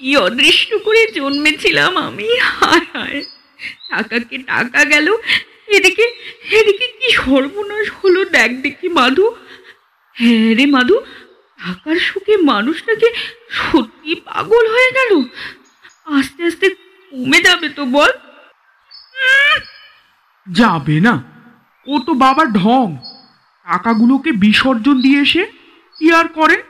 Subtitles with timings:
[0.00, 2.28] কি অদৃষ্ট করে জন্মেছিলাম আমি?
[2.40, 3.20] হায় হায়
[3.90, 5.08] টাকাকে টাকা গেল?
[5.76, 6.06] এদিকে
[6.58, 9.26] এদিকে কি সর্বনাশ হলো দেখ দেখি মাধু।
[10.16, 10.96] হ্যাঁ রে মাধু,
[11.60, 13.08] টাকার সুখে মানুষটাকে
[13.50, 15.12] সত্যি পাগল হয়ে গেল?
[16.18, 16.66] আস্তে আস্তে
[17.12, 18.10] কমে যাবে তো বল।
[20.46, 21.14] যাবে না,
[21.86, 22.86] ও তো বাবা ঢং।
[23.66, 25.42] টাকাগুলোকে বিসর্জন দিয়ে এসে
[25.96, 26.60] কি আর করেন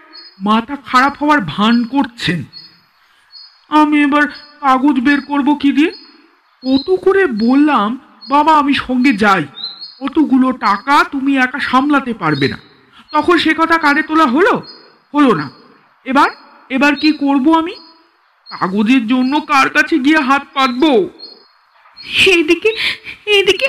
[0.40, 2.40] মাথা খারাপ হওয়ার ভান করছেন।
[3.68, 4.28] আমি এবার
[4.60, 5.90] কাগজ বের করব কি দিয়ে?
[6.62, 7.98] কত করে বললাম
[8.28, 9.44] বাবা আমি সঙ্গে যাই।
[10.00, 12.58] অতগুলো টাকা তুমি একা সামলাতে পারবে না।
[13.12, 14.62] তখন সে কথা কানে তোলা হলো?
[15.14, 15.50] হলো না।
[16.04, 16.30] এবার
[16.70, 17.74] এবার কি করব আমি?
[18.50, 21.08] কাগজের জন্য কার কাছে গিয়ে হাত পাতবো?
[22.26, 22.76] এইদিকে
[23.26, 23.66] এইদিকে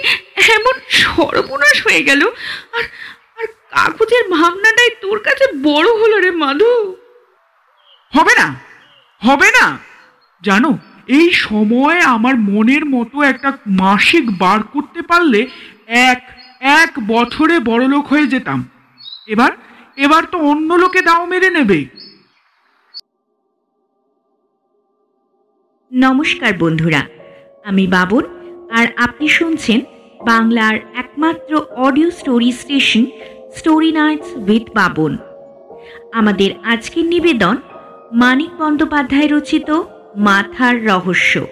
[0.54, 2.28] এমন সর্বনাশ হয়ে গেল।
[2.78, 2.84] আর
[3.42, 6.96] আর কাগজের ভাবনাটাই তোর কাছে বড় হলো রে মাধু।
[8.14, 8.67] হবে না।
[9.22, 9.66] হবে না?
[10.44, 10.72] জানো,
[11.08, 15.42] এই সময় আমার মনের মতো একটা মাসিক বার করতে পারলে
[16.10, 16.22] এক
[16.82, 18.60] এক বছরে বড়লোক হয়ে যেতাম।
[19.28, 19.52] এবার
[19.98, 21.80] এবার তো অন্য লোকে দাও মেরে নেবে।
[25.92, 27.02] নমস্কার বন্ধুরা,
[27.66, 28.24] আমি বাবন
[28.72, 29.80] আর আপনি শুনছেন
[30.26, 33.04] বাংলার একমাত্র audio story station,
[33.56, 35.12] story nights with Baban
[36.14, 37.56] আমাদের আজকের নিবেদন
[38.12, 39.84] মানিক বন্দ্যোপাধ্যায় রচিত
[40.16, 41.46] মাথার রহস্য।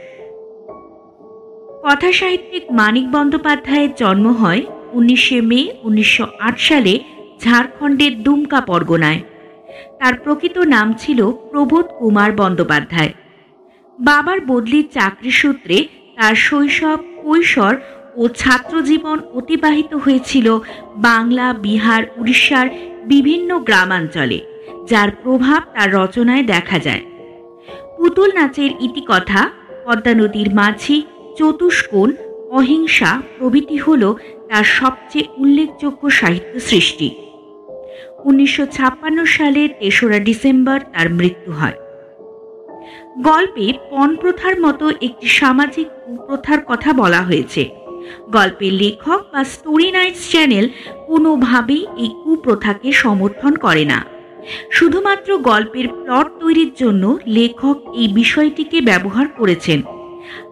[1.84, 4.61] কথা সাহিত্যিক মানিক বন্দ্যোপাধ্যায়ের জন্ম হয়
[4.92, 7.00] উনিশে মে উনিশশো আট সালে
[7.44, 9.22] ঝাড়খণ্ডের দুমকা পরগনায়।
[10.00, 13.14] তার প্রকৃত নাম ছিল প্রবোধ কুমার বন্দ্যোপাধ্যায়।
[14.00, 17.76] বাবার বদলির চাকরি সূত্রে তার শৈশব, কৈশোর
[18.16, 20.59] ও ছাত্রজীবন অতিবাহিত হয়েছিল
[20.95, 22.70] বাংলা, বিহার, উড়িষ্যার
[23.06, 24.55] বিভিন্ন গ্রামাঞ্চলে।
[24.85, 27.02] যার প্রভাব তার রচনায় দেখা যায়।
[27.97, 29.49] পুতুল নাচের ইতিকথা,
[29.85, 31.03] পদ্মা নদীর মাঝি
[31.38, 32.11] চতুষ্কোণ
[32.52, 34.14] অহিংসা প্রভৃতি হল
[34.49, 37.15] তার সবচেয়ে উল্লেখযোগ্য সাহিত্য সৃষ্টি।
[38.23, 38.65] উনিশশো
[39.26, 41.73] সালের তেসরা ডিসেম্বর তার মৃত্যু হয়।
[43.21, 47.70] গল্পে পণ প্রথার মতো একটি সামাজিক কুপ্রথার কথা বলা হয়েছে।
[48.32, 50.70] গল্পের লেখক বা স্টোরি নাইটস চ্যানেল
[51.08, 54.14] কোনোভাবেই এই কুপ্রথাকে সমর্থন করে না।
[54.72, 59.82] শুধুমাত্র গল্পের প্লট তৈরির জন্য লেখক এই বিষয়টিকে ব্যবহার করেছেন।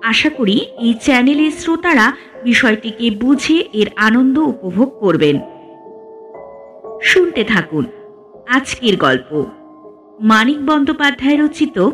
[0.03, 5.39] আশা করি এই চ্যানেলের শ্রোতারা বিষয়টিকে বুঝে এর আনন্দ উপভোগ করবেন।
[7.03, 7.85] শুনতে থাকুন
[8.47, 9.45] আজকের গল্প।
[10.19, 11.89] মানিক বন্দ্যোপাধ্যায় রচিত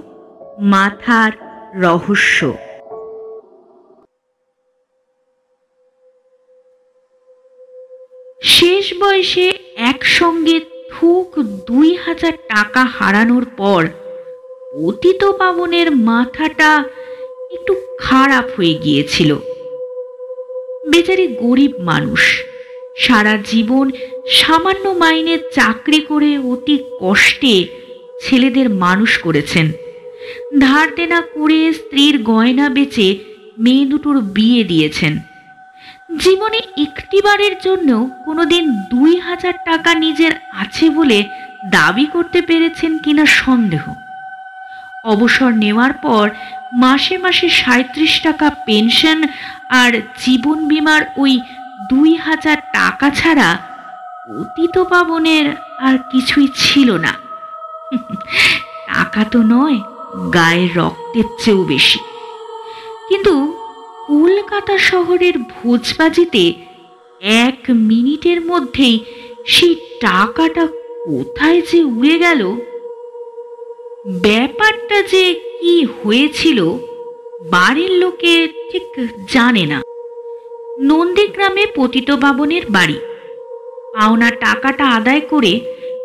[0.60, 1.32] মাথার
[1.82, 2.54] রহস্য।
[8.42, 10.60] শেষ বয়সে একসঙ্গে
[10.92, 13.88] থুক দুই হাজার টাকা হারানোর পর
[14.74, 16.84] অতীত পাবনের মাথাটা
[17.52, 19.36] একটু খারাপ হয়ে গিয়েছিল।
[20.92, 22.46] বেচারি গরিব মানুষ,
[22.98, 23.92] সারা জীবন
[24.28, 27.68] সামান্য মাইনে চাকরি করে অতি কষ্টে
[28.22, 29.72] ছেলেদের মানুষ করেছেন।
[30.60, 33.18] ধার দেনা করে স্ত্রীর গয়না বেচে
[33.58, 35.18] মেয়ে দুটোর বিয়ে দিয়েছেন।
[36.18, 41.24] জীবনে একটিবারের জন্য কোনোদিন দুই হাজার টাকা নিজের আছে বলে
[41.66, 43.94] দাবি করতে পেরেছেন কিনা সন্দেহ।
[45.06, 46.30] অবসর নেওয়ার পর
[46.74, 49.24] মাসে মাসে সাঁত্রিশ টাকা পেনশন
[49.70, 51.42] আর জীবন বিমার ওই
[51.90, 53.58] দুই হাজার টাকা ছাড়া
[54.40, 57.14] অতীত পাবনের আর কিছুই ছিল না।
[58.88, 59.80] টাকা তো নয়
[60.34, 62.00] গায়ের রক্তের চেয়েও বেশি।
[63.10, 63.59] কিন্তু
[64.10, 66.54] কলকাতা শহরের ভোজবাজিতে
[67.22, 69.00] এক মিনিটের মধ্যেই
[69.46, 70.68] সেই টাকাটা
[71.06, 72.42] কোথায় যে উড়ে গেল?
[74.08, 75.24] ব্যাপারটা যে
[75.62, 76.60] কি হয়েছিল
[77.52, 79.82] বাড়ির লোকে ঠিক জানে না।
[80.80, 83.00] নন্দীগ্রামে পতিত বাবনের বাড়ি।
[83.94, 85.54] পাওনা টাকাটা আদায় করে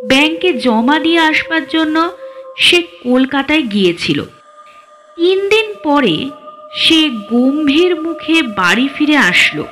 [0.08, 2.10] ব্যাংকে জমা দিয়ে আসবার জন্য
[2.58, 4.24] সে কলকাতায় গিয়েছিল।
[5.16, 6.30] তিন দিন পরে
[6.74, 7.00] সে
[7.30, 9.64] গম্ভীর মুখে বাড়ি ফিরে আসলো।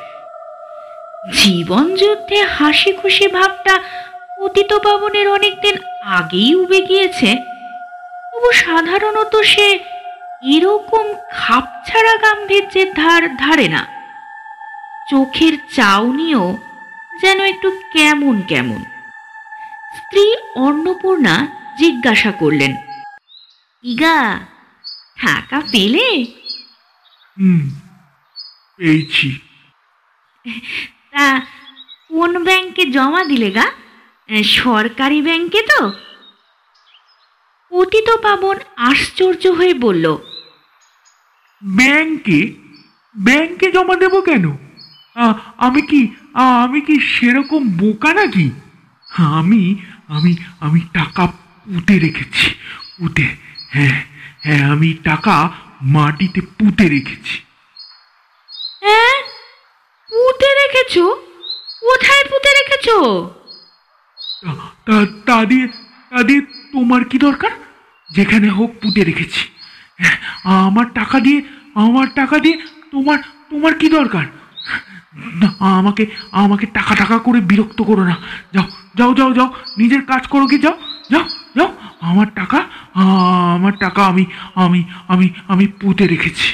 [1.35, 3.75] জীবন যুদ্ধে হাসি খুশি ভাবটা
[4.41, 5.75] অতীত পাবনের অনেকদিন
[6.19, 7.31] আগেই উবে গিয়েছে।
[8.31, 9.69] তবু সাধারণত সে
[10.55, 13.83] এরকম খাপছাড়া গাম্ভীর্যের ধার ধারে না।
[15.11, 16.45] চোখের চাউনিও
[17.23, 18.81] যেন একটু কেমন কেমন।
[19.97, 20.25] স্ত্রী
[20.57, 21.37] অন্নপূর্ণা
[21.79, 22.73] জিজ্ঞাসা করলেন,
[23.85, 24.19] ইগা
[25.23, 26.07] টাকা পেলে?
[27.43, 27.63] হুম
[28.79, 29.29] পেয়েছি।
[31.13, 31.27] তা
[32.11, 33.67] কোন ব্যাংকে জমা দিলে গা?
[34.61, 35.81] সরকারি ব্যাংকে তো?
[37.73, 38.57] পতিত পাবন
[38.91, 40.07] আশ্চর্য হয়ে বলল
[41.63, 42.41] ব্যাংকে?
[43.17, 44.45] ব্যাংকে জমা দেবো কেন?
[45.67, 46.01] আমি কি
[46.65, 48.47] আমি কি সেরকম বোকা নাকি?
[49.39, 49.63] আমি
[50.17, 50.33] আমি
[50.67, 51.25] আমি টাকা
[51.67, 52.47] পুঁতে রেখেছি।
[52.97, 53.27] পুঁতে
[53.75, 53.99] হ্যাঁ
[54.45, 55.37] হ্যাঁ আমি টাকা
[55.83, 57.43] মাটিতে পুঁতে রেখেছি।
[58.81, 59.23] হ্যাঁ?
[60.11, 61.15] পুঁতে রেখেছো?
[61.81, 63.31] কোথায় পুঁতে রেখেছো?
[64.43, 64.53] তা-
[64.87, 65.69] তা তা দিয়ে
[66.11, 67.51] তা দিয়ে তোমার কি দরকার?
[68.11, 69.49] যেখানে হোক পুঁতে রেখেছি।
[69.97, 71.43] হ্যাঁ, আমার টাকা দিয়ে
[71.75, 72.57] আমার টাকা দিয়ে
[72.91, 73.19] তোমার
[73.51, 74.25] তোমার কি দরকার?
[75.15, 78.17] না আমাকে আমাকে টাকা টাকা করে বিরক্ত করো না।
[78.55, 78.65] যাও
[78.95, 80.59] যাও যাও যাও নিজের কাজ করো কি?
[80.59, 80.79] যাও
[81.11, 81.25] যাও।
[81.57, 81.69] যাও
[82.01, 82.59] আমার টাকা
[83.55, 86.49] আমার টাকা আমি আমি আমি আমি পুঁতে রেখেছি।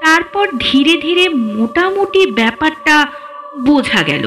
[0.00, 2.96] তারপর ধীরে ধীরে মোটামুটি ব্যাপারটা
[3.64, 4.24] বোঝা গেল।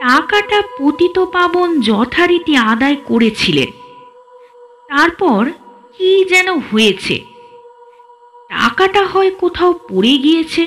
[0.00, 3.70] টাকাটা পতিত পাবন যথারীতি আদায় করেছিলেন।
[4.88, 5.42] তারপর
[5.98, 7.16] কি যেন হয়েছে?
[8.50, 10.62] টাকাটা হয় কোথাও পড়ে গিয়েছে,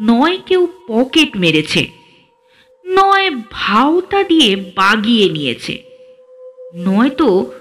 [0.00, 1.99] নয় কেউ পকেট মেরেছে।
[2.90, 5.82] নয় ভাওতা দিয়ে বাগিয়ে নিয়েছে।
[6.76, 7.52] নয়তো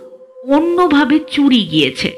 [0.47, 2.09] অন্যভাবে চুরি গিয়েছে।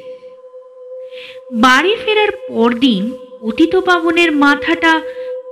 [1.53, 3.11] বাড়ি ফেরার পরদিন
[3.41, 5.01] অতীত পাবনের মাথাটা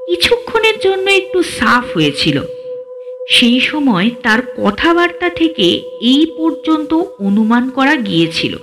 [0.08, 2.42] কিছুক্ষণের জন্য একটু সাফ হয়েছিল।
[3.30, 5.68] সেই সময় তার কথাবার্তা থেকে
[6.02, 8.58] এই পর্যন্ত অনুমান করা গিয়েছিল।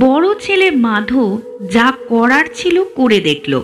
[0.00, 1.40] বড় ছেলে মাধব
[1.72, 3.62] যা করার ছিল করে দেখল।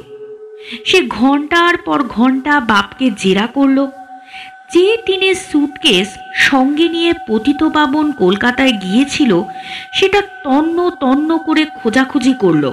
[0.85, 3.87] সে ঘণ্টার পর ঘণ্টা বাপকে জেরা করল।
[4.73, 9.43] যে টিনের সুটকেস সঙ্গে নিয়ে পতিত পাবন কলকাতায় গিয়েছিল,
[9.93, 12.71] সেটা তন্ন তন্ন করে খোঁজাখুঁজি করল।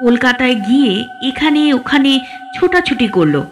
[0.00, 2.20] কলকাতায় গিয়ে এখানে ওখানে
[2.54, 3.42] ছোটাছুটি করল।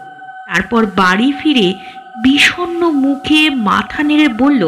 [0.49, 1.75] তারপর বাড়ি ফিরে
[2.23, 4.63] বিষণ্ণ মুখে মাথা নেড়ে বলল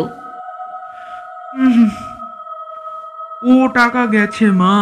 [3.43, 4.77] ও টাকা গেছে মা,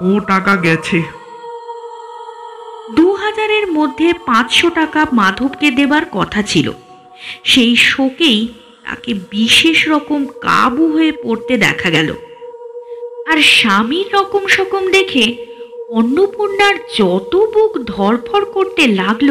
[0.00, 1.02] ও টাকা গেছে।
[2.96, 6.68] দু হাজারের মধ্যে পাঁচশো টাকা মাধবকে দেবার কথা ছিল।
[7.44, 8.40] সেই শোকেই
[8.84, 12.10] তাকে বিশেষ রকম কাবু হয়ে পড়তে দেখা গেল।
[13.26, 15.24] আর স্বামীর রকম সকম দেখে
[15.88, 19.30] অন্নপূর্ণার যত বুক ধরফর করতে লাগল,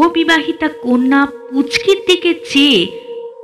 [0.00, 2.80] অবিবাহিতা কন্যা পুচকির দিকে চেয়ে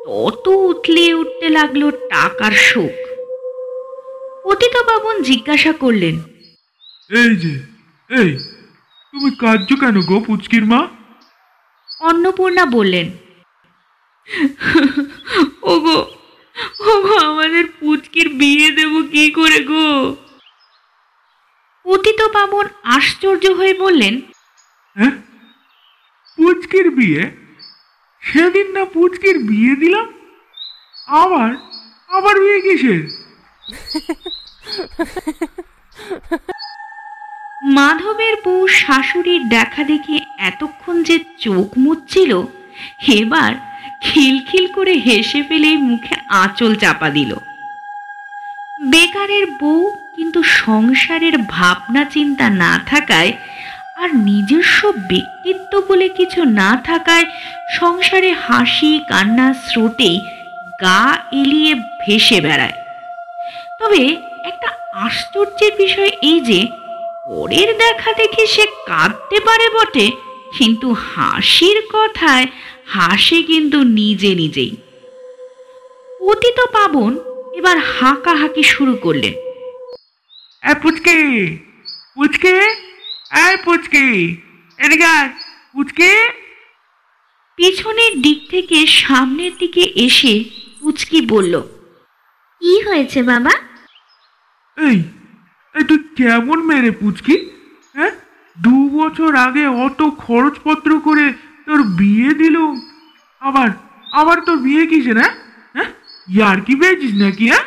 [0.06, 2.96] তত উতলে উঠতে লাগল টাকার শোক।
[4.44, 6.16] পতিত বাবন জিজ্ঞাসা করলেন,
[7.10, 7.54] এই যে,
[8.10, 8.30] এই
[9.16, 10.80] তুমি কার্য কেন গো পুচকির মা?
[11.90, 13.06] অন্নপূর্ণা বললেন
[15.64, 15.98] ওগো
[16.86, 19.86] ওগো আমাদের পুচকির বিয়ে দেব কি করে গো?
[21.86, 24.14] পতিত পাবন আশ্চর্য হয়ে বললেন
[24.96, 25.14] হ্যাঁ?
[26.38, 27.22] পুচকির বিয়ে?
[28.22, 30.06] সেদিন না পুচকির বিয়ে দিলাম?
[31.18, 31.50] আবার?
[32.10, 33.02] আবার বিয়ে কিসের?
[37.74, 42.42] মাধবের বউ শাশুড়ির দেখা দেখে এতক্ষণ যে চোখ মুচ্ছিল,
[43.08, 43.54] এবার
[44.00, 47.36] খিলখিল করে হেসে ফেলে মুখে আঁচল চাপা দিল।
[48.90, 53.32] বেকারের বউ কিন্তু সংসারের ভাবনা চিন্তা না থাকায়
[53.96, 57.24] আর নিজস্ব ব্যক্তিত্ব বলে কিছু না থাকায়
[57.70, 60.20] সংসারে হাসি কান্না স্রোতেই
[60.80, 62.76] গা এলিয়ে ভেসে বেড়ায়।
[63.80, 64.02] তবে
[64.44, 66.68] একটা আশ্চর্যের বিষয় এই যে
[67.26, 70.06] পরের দেখা দেখে সে কাঁদতে পারে বটে
[70.58, 72.46] কিন্তু হাসির কথায়
[72.86, 74.76] হাসে কিন্তু নিজে নিজেই।
[76.20, 77.12] অতীত পাবন
[77.54, 79.34] এবার হাঁকাহাঁকি শুরু করলেন।
[80.82, 81.16] পুচকে
[82.14, 82.54] পুচকে
[83.64, 84.04] পুচকে
[85.72, 86.10] পুচকে।
[87.58, 90.44] পেছনের দিক থেকে সামনের দিকে এসে
[90.80, 91.60] পুচকি বলল
[92.60, 93.54] কি হয়েছে বাবা?
[94.78, 94.98] এই
[95.76, 97.36] এই তুই কেমন মেরে পুচকি?
[97.94, 98.12] হ্যাঁ?
[98.56, 101.24] দু বছর আগে অত খরচপত্র করে
[101.66, 102.56] তোর বিয়ে দিল।
[103.42, 103.68] আবার
[104.12, 105.26] আবার তোর বিয়ে কিসে না
[105.74, 105.90] হ্যাঁ?
[106.28, 107.64] ইয়ার কি পেয়েছিস নাকি হ্যাঁ?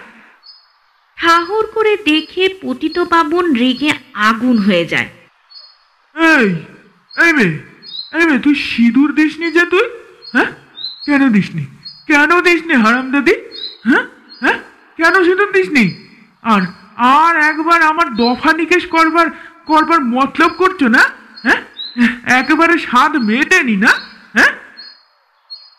[1.18, 3.92] ঠাহর করে দেখে পতিত পাবন রেগে
[4.30, 5.10] আগুন হয়ে যায়।
[6.16, 6.48] এই
[7.14, 7.56] এই মেয়ে
[8.14, 9.86] এই মেয়ে তুই সিঁদুর দিসনি যে তুই?
[10.34, 10.50] হ্যাঁ?
[11.06, 11.64] কেন দিসনি?
[12.08, 13.36] কেন দিসনি হারাম দাদি
[13.84, 14.04] হ্যাঁ?
[14.42, 14.58] হ্যাঁ?
[15.00, 15.84] কেন সিঁদুর দিসনি?
[16.44, 16.62] আর
[17.00, 19.30] আর একবার আমার দফা নিকেশ করবার
[19.66, 21.04] করবার মতলব করছ না?
[21.44, 21.62] হ্যাঁ?
[22.26, 23.94] একেবারে স্বাদ মেটেনি না?
[24.34, 24.52] হ্যাঁ?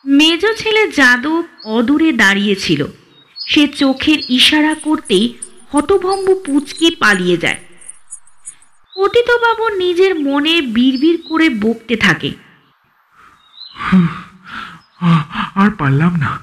[0.05, 2.87] মেজ ছেলে যাদব অদূরে দাঁড়িয়েছিল।
[3.47, 5.35] সে চোখের ইশারা করতেই
[5.73, 7.61] হতভম্ব পুচকি পালিয়ে যায়।
[8.97, 12.33] পতিতবাবু নিজের মনে বিড়বিড় করে বকতে থাকে।
[15.55, 16.39] আর পারলাম না।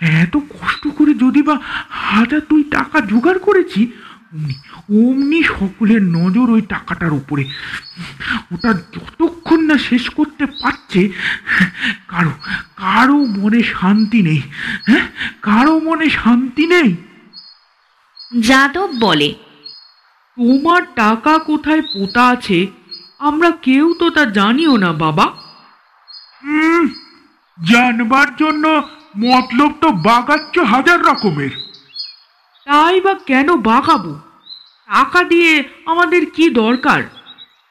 [0.00, 1.58] এত কষ্ট করে যদি বা
[1.90, 3.92] হাজার দুই টাকা জোগাড় করেছি
[4.90, 7.44] অমনি সকলের নজর ওই টাকাটার উপরে।
[8.52, 11.08] ওটা যতক্ষণ না শেষ করতে পারছে
[12.08, 12.30] কারও
[12.76, 14.40] কারও মনে শান্তি নেই।
[14.86, 15.06] হ্যাঁ
[15.42, 16.96] কারও মনে শান্তি নেই।
[18.40, 19.34] যাদব বলে
[20.38, 22.66] তোমার টাকা কোথায় পোতা আছে?
[23.18, 25.26] আমরা কেউ তো তা জানিও না বাবা।
[26.44, 26.88] হুম
[27.72, 28.82] জানবার জন্য
[29.16, 31.50] মতলব তো বাগাচ্ছ হাজার রকমের।
[32.66, 34.20] তাই বা কেন বাগাবো?
[34.86, 37.02] টাকা দিয়ে আমাদের কি দরকার?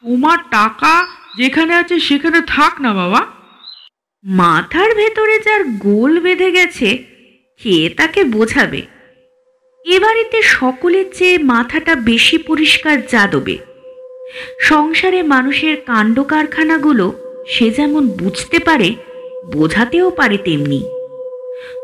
[0.04, 3.26] তোমার টাকা যেখানে আছে সেখানে থাক না বাবা।
[4.24, 6.98] মাথার ভেতরে যার গোল বেঁধে গেছে
[7.64, 8.82] কে তাকে বোঝাবে।
[9.86, 13.58] এ বাড়িতে সকলের চেয়ে মাথাটা বেশি পরিষ্কার যাদবে।
[14.62, 17.14] সংসারে মানুষের কাণ্ড কারখানাগুলো
[17.48, 18.96] সে যেমন বুঝতে পারে
[19.54, 20.84] বোঝাতেও পারে তেমনি।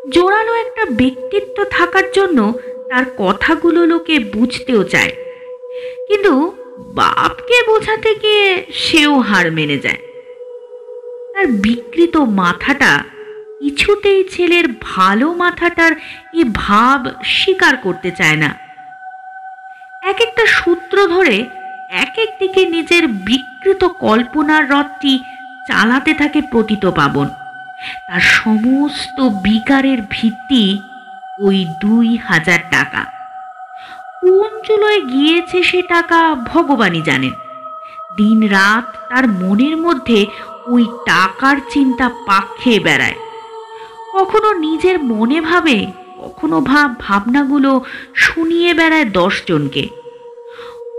[0.10, 2.54] জোরালো একটা ব্যক্তিত্ব থাকার জন্য
[2.90, 5.12] তার কথাগুলো লোকে বুঝতেও চায়।
[6.08, 9.98] কিন্তু বাপকে বোঝাতে গিয়ে সেও হার মেনে যায়।
[11.34, 13.04] তার বিকৃত মাথাটা
[13.60, 15.92] কিছুতেই ছেলের ভালো মাথাটার
[16.34, 18.60] এ ভাব স্বীকার করতে চায় না।
[20.04, 21.46] এক একটা সূত্র ধরে
[21.92, 25.20] এক এক দিকে নিজের বিকৃত কল্পনার রথটি
[25.68, 27.28] চালাতে থাকে প্রতীত পাবন।
[28.08, 30.80] তার সমস্ত বিকারের ভিত্তি
[31.42, 33.06] ওই দুই হাজার টাকা।
[34.22, 37.34] কোন চুলোয় গিয়েছে সে টাকা ভগবানই জানেন।
[38.18, 40.26] দিন রাত তার মনের মধ্যে
[40.68, 43.18] ওই টাকার চিন্তা পাক খেয়ে বেড়ায়।
[44.14, 45.88] কখনো নিজের মনে ভাবে,
[46.20, 47.84] কখনো ভাব ভাবনাগুলো
[48.16, 49.88] শুনিয়ে বেড়ায় দশজনকে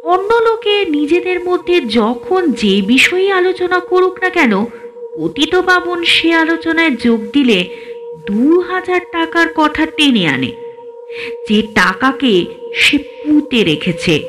[0.04, 4.64] অন্য লোকে নিজেদের মধ্যে যখন যে বিষয়ে আলোচনা করুক না কেন
[5.18, 7.64] অতীত বাবন সে আলোচনায় যোগ দিলে
[8.26, 10.52] দু হাজার টাকার কথা টেনে আনে।
[11.48, 12.44] যে টাকাকে
[12.74, 14.20] সে পুঁতে রেখেছে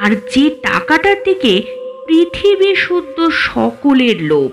[0.00, 1.62] আর যে টাকাটার দিকে
[2.06, 4.50] পৃথিবী শুদ্ধ সকলের লোভ।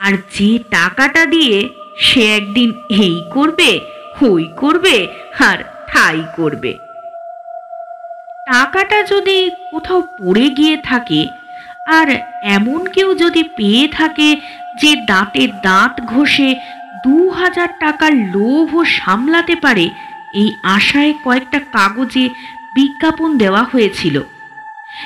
[0.00, 3.80] আর যে টাকাটা দিয়ে সে একদিন এই করবে
[4.20, 5.06] হই করবে
[5.38, 6.72] আর ঠাই করবে।
[8.46, 11.26] টাকাটা যদি কোথাও পড়ে গিয়ে থাকে
[11.88, 12.08] আর
[12.42, 14.36] এমন কেউ যদি পেয়ে থাকে
[14.80, 16.54] যে দাঁতে দাঁত ঘষে
[17.04, 19.90] দু হাজার টাকার লোভও সামলাতে পারে,
[20.34, 22.28] এই আশায় কয়েকটা কাগজে
[22.74, 24.20] বিজ্ঞাপন দেওয়া হয়েছিল।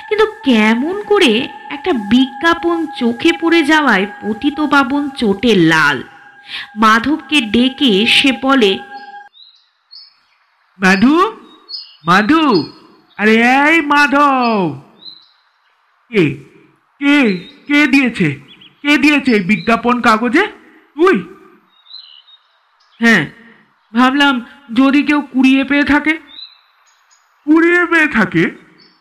[0.08, 6.02] কিন্তু কেমন করে একটা বিজ্ঞাপন চোখে পড়ে যাওয়ায় পতিত বাবন চোটে লাল।
[6.76, 8.78] মাধবকে ডেকে সে বলে,
[10.78, 11.16] মাধু
[12.06, 12.72] মাধু,
[13.18, 13.34] আরে
[13.70, 14.80] এই মাধব!
[16.10, 16.24] কে?
[17.00, 17.16] কে?
[17.66, 18.47] কে দিয়েছে?
[18.88, 20.44] কে দিয়েছে এই বিজ্ঞাপন কাগজে?
[20.96, 21.16] তুই?
[23.00, 23.22] হ্যাঁ
[23.92, 24.34] ভাবলাম
[24.72, 26.14] যদি কেউ কুড়িয়ে পেয়ে থাকে।
[27.46, 28.44] কুড়িয়ে পেয়ে থাকে?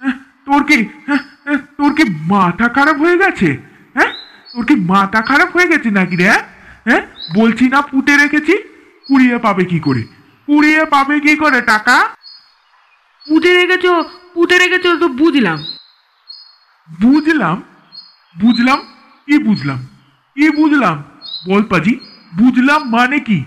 [0.01, 0.15] হ্যাঁ,
[0.45, 0.77] তোর কি
[1.07, 3.49] হ্যাঁ, হ্যাঁ, তোর কি মাথা খারাপ হয়ে গেছে?
[3.95, 4.11] হ্যাঁ
[4.53, 6.43] তোর কি মাথা খারাপ হয়ে গেছে নাকি রে হ্যাঁ?
[6.85, 7.03] হ্যাঁ
[7.35, 8.53] বলছি না পুঁতে রেখেছি
[9.07, 10.01] কুড়িয়ে পাবে কি করে?
[10.47, 11.97] কুড়িয়ে পাবে কি করে টাকা?
[13.25, 13.91] পুঁতে রেখেছো
[14.33, 15.59] পুঁতে রেখেছো তো বুঝলাম।
[16.89, 17.55] বুঝলাম
[18.35, 18.79] বুঝলাম
[19.27, 19.79] কি বুঝলাম?
[20.37, 20.97] কি বুঝলাম?
[21.47, 21.93] বল পাজি,
[22.39, 23.39] বুঝলাম মানে কি?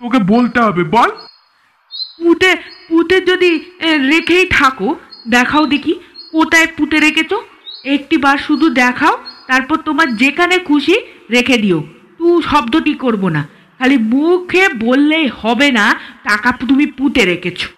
[0.00, 1.10] তোকে বলতে হবে, বল।
[2.18, 2.50] পুঁতে
[2.88, 3.50] পুঁতে যদি
[4.12, 4.88] রেখেই থাকো,
[5.28, 5.94] দেখাও দেখি,
[6.32, 7.38] কোথায় পুঁতে রেখেছো?
[7.84, 9.14] একটি বার শুধু দেখাও,
[9.46, 10.96] তারপর তোমার যেখানে খুশি
[11.30, 11.78] রেখে দিও।
[12.18, 13.42] তু শব্দটি করব না,
[13.78, 15.86] খালি মুখে বললেই হবে না,
[16.28, 17.68] টাকা তুমি পুঁতে রেখেছো।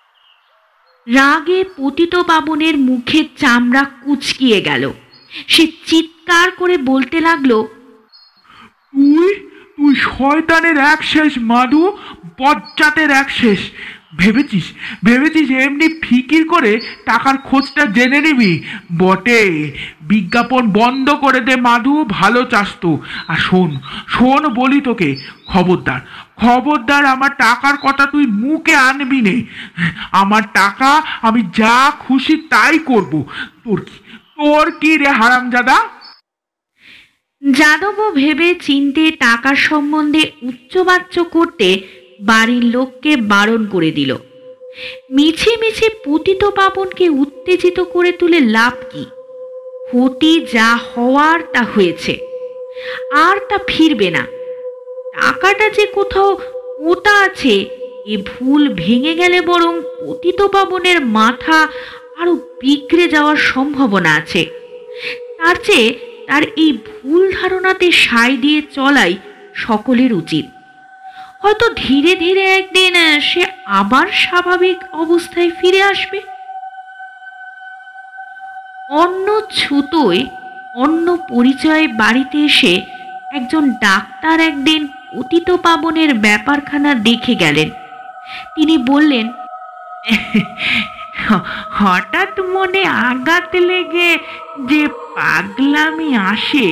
[1.07, 4.85] রাগে পতিত বাবনের মুখের চামড়া কুচকিয়ে গেল।
[5.53, 7.53] সে চিৎকার করে বলতে লাগল,
[8.93, 9.31] তুই
[9.77, 11.83] তুই শয়তানের এক শেষ মাধু
[12.41, 13.61] বজ্জাতের এক শেষ
[14.21, 14.67] ভেবেছিস
[15.05, 16.73] ভেবেছিস এমনি ফিকির করে
[17.07, 18.53] টাকার খোঁজটা জেনে নিবি?
[18.99, 19.41] বটে,
[20.11, 22.93] বিজ্ঞাপন বন্ধ করে দে মাধু ভালো চাস তো।
[23.29, 23.71] আর শোন
[24.15, 25.09] শোন বলি তোকে,
[25.47, 26.01] খবরদার
[26.41, 29.37] খবরদার, আমার টাকার কথা তুই মুখে আনবি নে।
[30.21, 30.91] আমার টাকা,
[31.23, 33.13] আমি যা খুশি তাই করব।
[33.65, 33.97] তোর কি
[34.39, 35.79] তোর কি রে হারামজাদা?
[37.43, 41.69] যাদবও ভেবে চিনতে টাকার সম্বন্ধে উচ্চবাচ্য করতে
[42.21, 44.13] বাড়ির লোককে বারণ করে দিল।
[45.17, 49.05] মিছে মিছে পতিত পাবনকে উত্তেজিত করে তুলে লাভ কি?
[49.87, 52.15] ক্ষতি যা হওয়ার তা হয়েছে,
[53.25, 54.23] আর তা ফিরবে না।
[55.15, 56.31] টাকাটা যে কোথাও
[56.91, 57.55] ওটা আছে,
[58.13, 61.59] এ ভুল ভেঙে গেলে বরং পতিত পাবনের মাথা
[62.21, 64.43] আরও বিগড়ে যাওয়ার সম্ভাবনা আছে।
[65.39, 65.89] তার চেয়ে
[66.29, 69.13] তার এই ভুল ধারণাতে সায় দিয়ে চলাই
[69.55, 70.47] সকলের উচিত।
[71.43, 76.19] হয়তো ধীরে ধীরে একদিন সে আবার স্বাভাবিক অবস্থায় ফিরে আসবে।
[78.91, 80.27] অন্য ছুতোয়,
[80.77, 82.81] অন্য পরিচয়ে বাড়িতে এসে
[83.35, 87.69] একজন ডাক্তার একদিন অতীত পাবনের ব্যাপারখানা দেখে গেলেন।
[88.55, 89.27] তিনি বললেন
[91.79, 94.11] হঠাৎ মনে আঘাত লেগে
[94.71, 94.83] যে
[95.17, 96.69] পাগলামি আসে,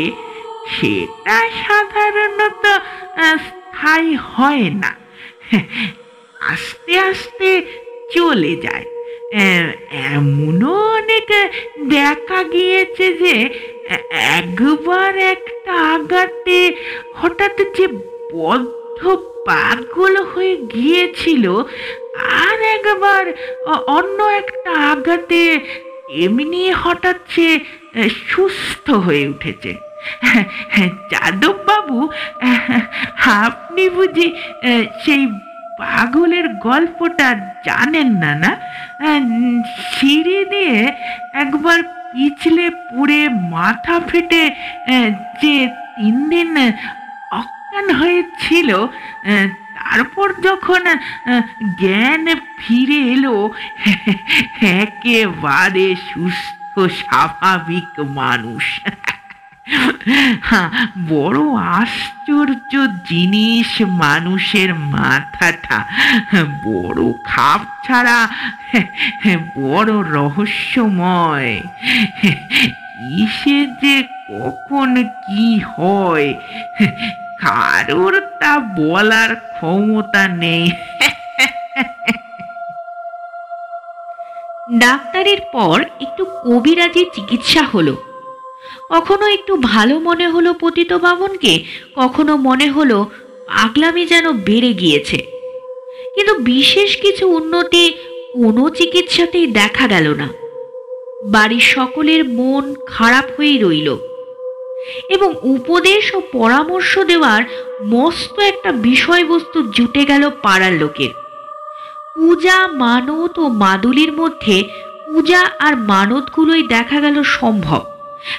[0.75, 2.65] সেটা সাধারণত
[3.47, 4.91] স্থায়ী হয় না।
[6.53, 7.51] আস্তে আস্তে
[8.15, 8.87] চলে যায়।
[10.15, 11.29] এমনও অনেক
[11.97, 13.35] দেখা গিয়েছে যে,
[14.37, 16.59] একবার একটা আঘাতে
[17.19, 17.87] হঠাৎ যে
[18.35, 19.01] বদ্ধ
[19.49, 21.45] পাগল হয়ে গিয়েছিল,
[22.43, 23.25] আর একবার
[23.97, 25.43] অন্য একটা আঘাতে
[26.25, 27.49] এমনি হঠাৎ সে
[28.31, 29.73] সুস্থ হয়ে উঠেছে।
[31.13, 31.99] যাদব বাবু
[33.45, 34.27] আপনি বুঝি
[35.03, 35.23] সেই
[35.81, 37.29] পাগলের গল্পটা
[37.67, 38.51] জানেন না না?
[39.93, 40.79] সিঁড়ি দিয়ে
[41.43, 41.79] একবার
[42.13, 43.21] পিছলে পুড়ে
[43.55, 44.43] মাথা ফেটে
[45.41, 45.55] যে
[45.97, 46.49] তিন দিন
[47.73, 48.87] হয়েছিল
[49.75, 50.81] তারপর যখন
[51.79, 53.51] জ্ঞান ফিরে এলো,
[54.61, 58.81] একেবারে সুস্থ, স্বাভাবিক মানুষ।
[61.09, 65.85] বড় আশ্চর্য জিনিস মানুষের মাথাটা।
[66.65, 68.29] বড় খাপ ছাড়া,
[69.59, 71.61] বড় রহস্যময়।
[72.99, 76.35] কিসে যে কখন কি হয়
[77.43, 80.71] কারোর তা বলার ক্ষমতা নেই।
[84.79, 87.97] ডাক্তারের পর একটু কবিরাজি চিকিৎসা হলো।
[88.91, 91.65] কখনো একটু ভালো মনে হলো পতিত বামনকে,
[91.97, 93.05] কখনো মনে হলো
[93.47, 95.19] পাগলামি যেন বেড়ে গিয়েছে।
[96.15, 97.91] কিন্তু বিশেষ কিছু উন্নতি
[98.35, 100.29] কোনো চিকিৎসাতেই দেখা গেল না।
[101.25, 104.12] বাড়ির সকলের মন খারাপ হয়েই রইল।
[105.09, 107.43] এবং উপদেশ ও পরামর্শ দেওয়ার
[107.87, 111.11] মস্ত একটা বিষয়বস্তু জুটে গেল পাড়ার লোকের।
[112.15, 114.65] পূজা, মানত ও মাদুলির মধ্যে
[115.07, 117.85] পূজা আর মানতগুলোই দেখা গেল সম্ভব।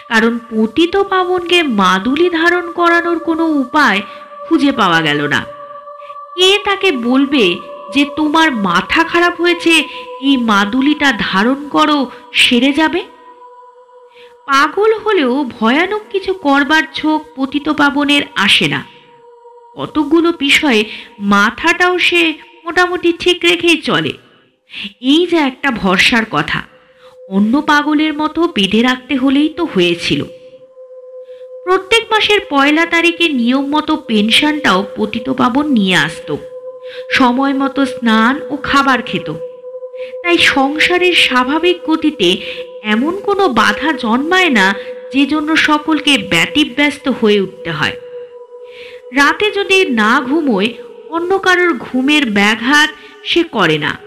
[0.10, 4.02] কারণ পতিত পাবনকে মাদুলি ধারণ করানোর কোনো উপায়
[4.48, 5.46] খুঁজে পাওয়া গেল না।
[6.36, 7.60] কে তাকে বলবে
[7.94, 9.84] যে তোমার মাথা খারাপ হয়েছে,
[10.22, 13.13] এই মাদুলিটা ধারণ করো, সেরে যাবে?
[14.48, 18.86] পাগল হলেও ভয়ানক কিছু করবার ঝোঁক পতিত পাবনের আসে না।
[19.78, 20.86] কতগুলো বিষয়ে
[21.20, 22.34] মাথাটাও সে
[22.66, 24.14] মোটামুটি ঠিক রেখেই চলে।
[25.02, 26.64] এই যে একটা ভরসার কথা,
[27.30, 30.24] অন্য পাগলের মতো বেঁধে রাখতে হলেই তো হয়েছিল।
[31.64, 36.38] প্রত্যেক মাসের পয়লা তারিখে নিয়ম মতো পেনশনটাও পতিত পাবন নিয়ে আসতো।
[37.12, 39.34] সময় মতো স্নান ও খাবার খেত।
[40.24, 42.30] তাই সংসারের স্বাভাবিক গতিতে
[42.84, 44.74] এমন কোনো বাধা জন্মায় না
[45.14, 47.96] যে জন্য সকলকে ব্যতিব্যস্ত হয়ে উঠতে হয়।
[49.16, 50.74] রাতে যদি না ঘুমোয়,
[51.10, 52.90] অন্য কারোর ঘুমের ব্যাঘাত
[53.26, 53.98] সে করে না।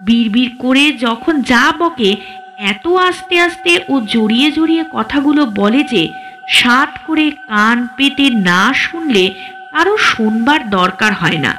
[0.00, 2.16] বিড়বিড় করে যখন যা বকে,
[2.58, 6.08] এত আস্তে আস্তে ও জড়িয়ে জড়িয়ে কথাগুলো বলে যে,
[6.48, 9.30] সাত করে কান পেতে না শুনলে
[9.72, 11.56] কারও শুনবার দরকার হয় না।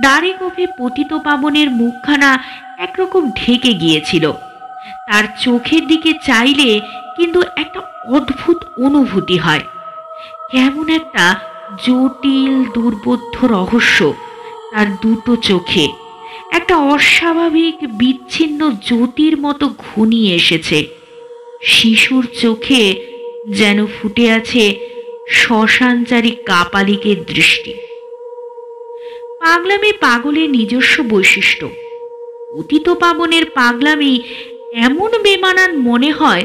[0.00, 2.44] দাড়ি গোফে পতিত পাবনের মুখখানা
[2.78, 4.32] একরকম ঢেকে গিয়েছিল।
[5.12, 6.80] তার চোখের দিকে চাইলে
[7.16, 9.60] কিন্তু একটা অদ্ভুত অনুভূতি হয়।
[10.50, 11.40] কেমন একটা
[11.86, 14.14] জটিল, দুর্বোধ্য রহস্য
[14.72, 15.88] তার দুটো চোখে।
[16.52, 20.88] একটা অস্বাভাবিক, বিচ্ছিন্ন জ্যোতির মতো ঘনিয়ে এসেছে।
[21.62, 23.06] শিশুর চোখে
[23.48, 24.78] যেন ফুটে আছে
[25.30, 27.74] শ্মশানচারী কাপালিকের দৃষ্টি।
[29.40, 31.68] পাগলামি পাগলের নিজস্ব বৈশিষ্ট্য।
[32.58, 34.22] অতীত পাবনের পাগলামি
[34.72, 36.44] এমন বেমানান মনে হয়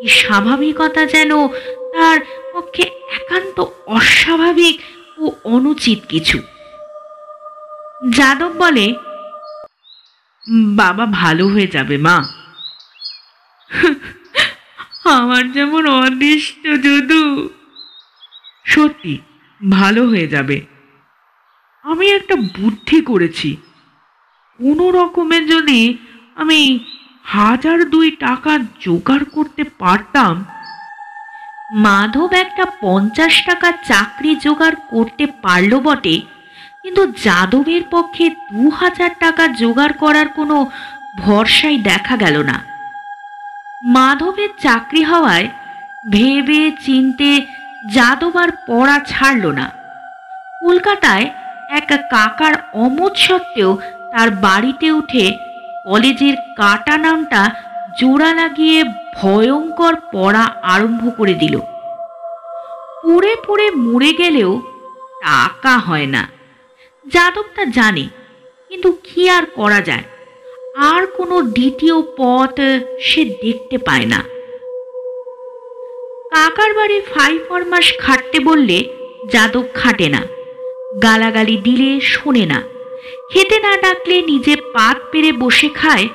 [0.00, 1.48] এই স্বাভাবিকতা যেন
[1.94, 2.20] তার
[2.52, 4.80] পক্ষে একান্ত অস্বাভাবিক
[5.18, 6.38] ও অনুচিত কিছু।
[8.10, 8.94] যাদব বলে,
[10.50, 12.28] বাবা ভালো হয়ে যাবে, মা।
[15.04, 17.48] আমার যেমন অদৃষ্ট যদু।
[18.64, 19.18] সত্যি,
[19.70, 20.60] ভালো হয়ে যাবে।
[21.82, 23.56] আমি একটা বুদ্ধি করেছি।
[24.58, 25.98] কোনো রকমে যদি
[26.34, 26.78] আমি
[27.24, 30.34] হাজার দুই টাকা জোগাড় করতে পারতাম।
[31.84, 36.16] মাধব একটা পঞ্চাশ টাকা চাকরি জোগাড় করতে পারল বটে,
[36.82, 40.56] কিন্তু যাদবের পক্ষে দু হাজার টাকা জোগাড় করার কোনো
[41.18, 42.56] ভরসাই দেখা গেল না।
[43.94, 45.46] মাধবের চাকরি হওয়ায়
[46.10, 47.30] ভেবে চিনতে
[47.94, 49.66] যাদব আর পড়া ছাড়ল না।
[50.62, 51.26] কলকাতায়
[51.78, 53.70] এক কাকার অমত সত্ত্বেও
[54.12, 55.24] তার বাড়িতে উঠে
[55.86, 57.50] কলেজের কাটা নামটা
[58.00, 58.84] জোড়া লাগিয়ে
[59.16, 61.58] ভয়ঙ্কর পড়া আরম্ভ করে দিল।
[63.04, 64.60] পড়ে পড়ে মরে গেলেও
[65.22, 66.28] টাকা হয় না।
[67.06, 68.08] যাদব তা জানে,
[68.68, 70.02] কিন্তু কি আর করা যায়?
[70.76, 72.60] আর কোনো দ্বিতীয় পথ
[73.00, 74.20] সে দেখতে পায় না।
[76.30, 78.84] কাকার বাড়ি ফাই ফরমাস খাটতে বললে
[79.32, 80.22] যাদব খাটে না।
[81.02, 82.62] গালাগালি দিলে শোনে না।
[83.32, 86.06] খেতে না ডাকলে নিজে পাত পেরে বসে খায়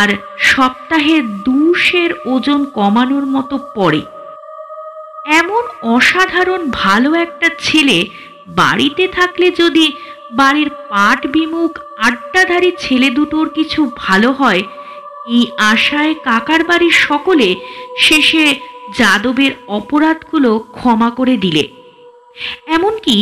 [0.00, 0.08] আর
[0.50, 4.02] সপ্তাহে দুশের ওজন কমানোর মতো পড়ে।
[5.40, 5.64] এমন
[5.94, 7.98] অসাধারণ ভালো একটা ছেলে
[8.60, 9.86] বাড়িতে থাকলে যদি
[10.32, 14.62] বাড়ির পাট বিমুখ আড্ডাধারী ছেলে দুটোর কিছু ভালো হয়,
[15.26, 15.42] এই
[15.72, 17.48] আশায় কাকার বাড়ির সকলে
[17.98, 18.44] শেষে
[18.98, 21.64] যাদবের অপরাধগুলো ক্ষমা করে দিলে।
[22.66, 23.16] এমনকি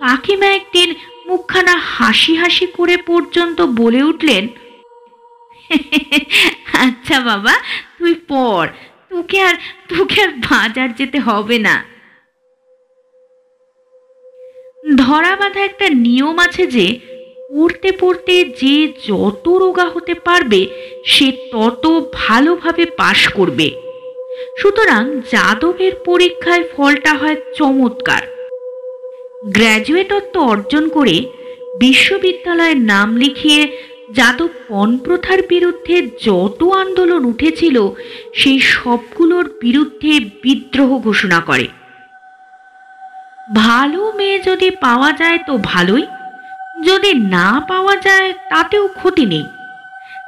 [0.00, 0.88] কাকিমা একদিন
[1.26, 4.48] মুখখানা হাসি হাসি করে পর্যন্ত বলে উঠলেন
[6.74, 7.54] আচ্ছা বাবা,
[7.98, 8.68] তুই পড়,
[9.10, 9.54] তোকে আর
[9.88, 11.84] তোকে আর বাজার যেতে হবে না।
[14.96, 17.00] ধরা বাঁধা একটা নিয়ম আছে যে,
[17.52, 20.66] পড়তে পড়তে যে যত রোগা হতে পারবে,
[21.04, 23.70] সে তত ভালোভাবে পাশ করবে।
[24.58, 28.35] সুতরাং যাদবের পরীক্ষায় ফলটা হয় চমৎকার।
[29.44, 31.26] গ্র্যাজুয়েটত্ব অর্জন করে
[31.80, 33.76] বিশ্ববিদ্যালয়ের নাম লিখিয়ে
[34.14, 37.88] যাদব পণপ্রথার বিরুদ্ধে যত আন্দোলন উঠেছিল,
[38.34, 41.68] সেই সবগুলোর বিরুদ্ধে বিদ্রোহ ঘোষণা করে।
[43.54, 46.06] ভালো মেয়ে যদি পাওয়া যায় তো ভালোই,
[46.84, 49.44] যদি না পাওয়া যায় তাতেও ক্ষতি নেই।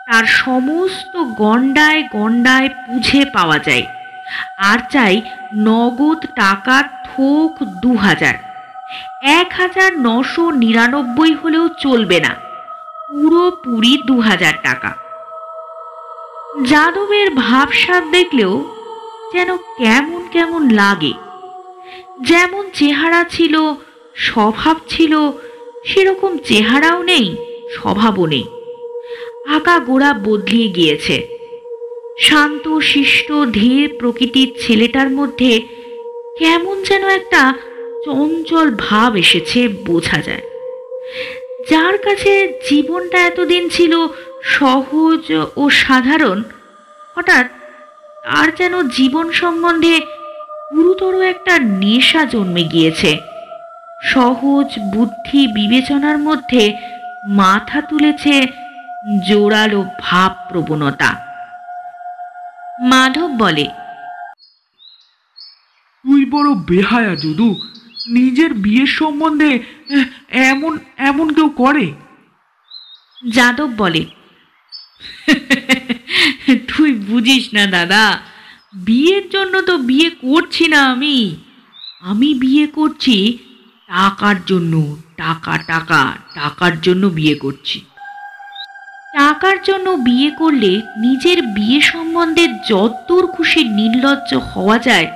[0.06, 3.82] তার সমস্ত গন্ডায় গন্ডায় বুঝে পাওয়া যায়।
[4.58, 5.22] আর চাই
[5.56, 8.47] নগদ টাকা থোক দু হাজার
[9.22, 12.34] এক হাজার নশো নিরানব্বই হলেও চলবে না।
[13.10, 14.96] পুরোপুরি দু হাজার টাকা।
[16.62, 18.64] যাদবের ভাবসাব দেখলেও
[19.32, 21.12] যেন কেমন কেমন লাগে।
[22.20, 23.74] যেমন চেহারা ছিল,
[24.14, 25.30] স্বভাব ছিল,
[25.86, 27.36] সেরকম চেহারাও নেই,
[27.74, 28.44] স্বভাবও নেই।
[29.48, 31.38] আঁকা গোড়া বদলিয়ে গিয়েছে।
[32.20, 35.60] শান্ত, শিষ্ট, ধীর প্রকৃতির ছেলেটার মধ্যে
[36.38, 37.54] কেমন যেন একটা
[38.08, 40.44] চঞ্চল ভাব এসেছে, বোঝা যায়।
[41.70, 44.06] যার কাছে জীবনটা এতদিন ছিল
[44.44, 46.42] সহজ ও সাধারণ,
[47.16, 47.46] হঠাৎ
[48.26, 50.00] আর যেন জীবন সম্বন্ধে
[50.74, 53.18] গুরুতর একটা নেশা জন্মে গিয়েছে।
[54.04, 56.72] সহজ বুদ্ধি বিবেচনার মধ্যে
[57.28, 58.46] মাথা তুলেছে
[59.28, 61.10] জোরালো ভাব প্রবণতা।
[62.80, 63.66] মাধব বলে,
[66.04, 67.56] তুই বড় বেহায়া, যদু।
[68.16, 69.50] নিজের বিয়ের সম্বন্ধে
[70.50, 70.72] এমন
[71.08, 71.86] এমন কেউ করে?
[73.28, 74.02] যাদব বলে,
[76.68, 78.04] তুই বুঝিস না দাদা,
[78.86, 81.16] বিয়ের জন্য তো বিয়ে করছি না আমি।
[82.00, 83.16] আমি বিয়ে করছি
[83.88, 84.74] টাকার জন্য,
[85.16, 86.02] টাকা টাকা,
[86.34, 87.78] টাকার জন্য বিয়ে করছি।
[89.14, 95.08] টাকার জন্য বিয়ে করলে নিজের বিয়ে সম্বন্ধে যতদূর খুশি নির্লজ্জ হওয়া যায়।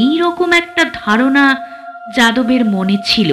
[0.00, 1.44] এই রকম একটা ধারণা
[2.16, 3.30] যাদবের মনে ছিল।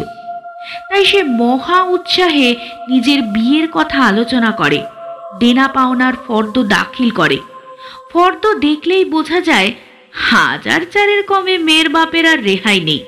[0.90, 2.50] তাই সে মহা উৎসাহে
[2.90, 4.80] নিজের বিয়ের কথা আলোচনা করে,
[5.40, 7.38] দেনা পাওনার ফর্দ দাখিল করে।
[8.12, 9.70] ফর্দ দেখলেই বোঝা যায়,
[10.30, 13.02] হাজার চারের কমে মেয়ের বাপের আর রেহাই নেই।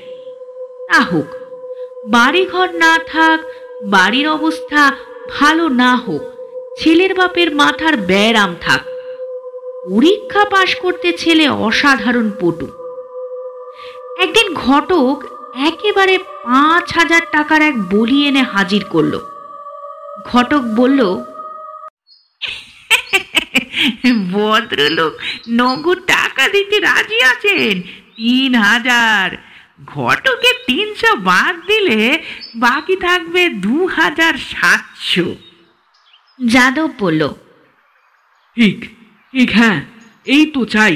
[0.90, 1.30] তা হোক,
[2.08, 3.40] বাড়িঘর না থাক,
[3.86, 4.82] বাড়ির অবস্থা
[5.40, 6.24] ভালো না হোক,
[6.80, 8.82] ছেলের বাপের মাথার ব্যারাম থাক।
[9.90, 12.68] পরীক্ষা পাশ করতে ছেলে অসাধারণ পটু।
[14.24, 15.18] একদিন ঘটক
[15.54, 19.14] একেবারে পাঁচ হাজার টাকার এক বলি এনে হাজির করল।
[20.26, 21.02] ঘটক বলল
[24.34, 25.14] ভদ্রলোক
[25.50, 27.76] নগদ টাকা দিতে রাজি আছেন
[28.18, 29.30] তিন হাজার।
[29.86, 32.20] ঘটকে তিনশো বাদ দিলে
[32.56, 35.28] বাকি থাকবে দু হাজার সাতশো।
[36.40, 37.22] যাদব বলল
[38.58, 38.78] ঠিক
[39.34, 39.80] ঠিক হ্যাঁ
[40.26, 40.96] এই তো চাই।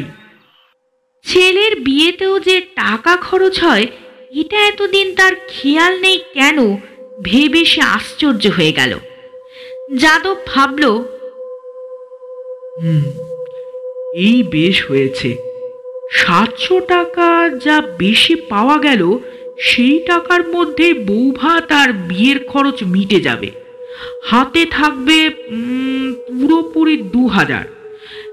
[1.26, 3.86] ছেলের বিয়েতেও যে টাকা খরচ হয়
[4.36, 6.78] এটা এতদিন তার খেয়াল নেই কেন?
[7.22, 9.00] ভেবে সে আশ্চর্য হয়ে গেল।
[9.96, 10.84] যাদব ভাবল,
[12.82, 13.04] হুম,
[14.16, 15.38] এই বেশ হয়েছে।
[16.12, 19.18] সাতশো টাকা যা বেশি পাওয়া গেল,
[19.60, 23.52] সেই টাকার মধ্যে বউ ভাত আর বিয়ের খরচ মিটে যাবে।
[24.24, 25.30] হাতে থাকবে
[26.28, 27.66] পুরোপুরি দু হাজার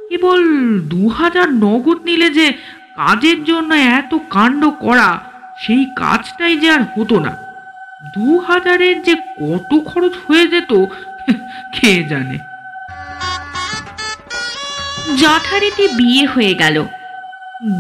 [0.09, 0.41] কেবল
[0.79, 2.53] দু হাজার নগদ নিলে যে
[2.97, 5.30] কাজের জন্য এত কাণ্ড করা
[5.61, 7.37] সেই কাজটাই যে আর হতো না।
[8.15, 10.73] দু হাজারের যে কত খরচ হয়ে যেত
[11.73, 12.39] খেয়ে জানে?
[15.21, 16.85] যথারীতি বিয়ে হয়ে গেল।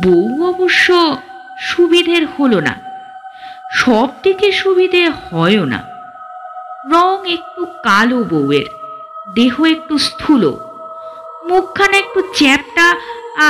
[0.03, 1.17] বউ অবশ্য
[1.59, 2.75] সুবিধের হলো না।
[3.73, 5.81] সব দিকে সুবিধে হয়ও না।
[6.91, 8.67] রং একটু কালো বউয়ের,
[9.35, 10.45] দেহ একটু স্থূল,
[11.49, 12.87] মুখখানা একটু চ্যাপটা,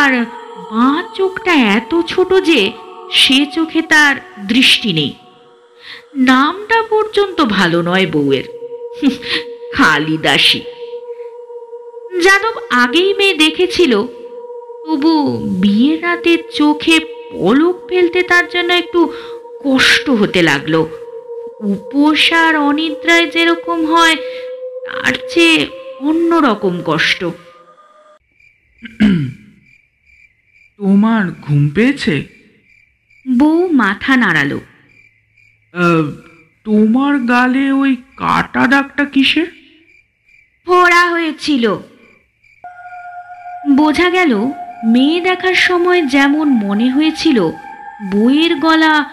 [0.02, 0.24] আর
[0.70, 2.72] বাঁ চোখটা এত ছোট যে
[3.12, 5.14] সে চোখে তার দৃষ্টি নেই।
[6.16, 8.44] নামটা পর্যন্ত ভালো নয় বউয়ের।
[9.72, 10.60] খালিদাসী।
[12.22, 14.02] যাদব আগেই মেয়ে দেখেছিল,
[14.86, 17.00] তবু বিয়ের রাতে চোখে
[17.32, 19.12] পলক ফেলতে তার জন্য একটু
[19.64, 20.86] কষ্ট হতে লাগল।
[21.60, 24.16] উপোস আর অনিদ্রায় যেরকম হয়,
[24.86, 25.66] তার চেয়ে
[26.00, 27.24] অন্যরকম কষ্ট।
[30.78, 32.39] তোমার ঘুম পেয়েছে?
[33.38, 34.60] বউ মাথা নাড়ালো।
[36.64, 39.46] তোমার গালে ওই কাটা দাগটা কিসের?
[40.66, 41.76] ফোড়া হয়েছিল।
[43.70, 44.46] বোঝা গেল
[44.84, 47.50] মেয়ে দেখার সময় যেমন মনে হয়েছিল
[48.12, 49.04] বইয়ের গলা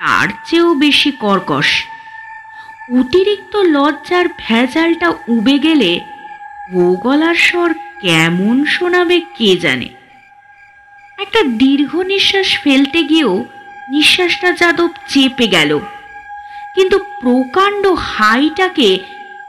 [0.00, 1.84] তার চেয়েও বেশি কর্কশ।
[3.00, 6.00] অতিরিক্ত লজ্জার ভেজালটা উবে গেলে
[6.74, 10.01] ও গলার স্বর কেমন শোনাবে কে জানে।
[11.22, 13.44] একটা দীর্ঘ নিঃশ্বাস ফেলতে গিয়েও
[13.90, 15.78] নিঃশ্বাসটা যাদব চেপে গেল।
[16.74, 18.98] কিন্তু প্রকাণ্ড হাইটাকে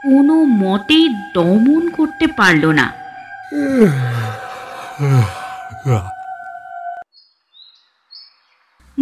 [0.02, 2.86] কোনো মতেই দমন করতে পারল না।